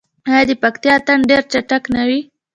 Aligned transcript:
آیا 0.29 0.41
د 0.49 0.51
پکتیا 0.63 0.93
اتن 0.99 1.19
ډیر 1.29 1.43
چټک 1.51 1.83
نه 1.95 2.01
وي؟ 2.09 2.19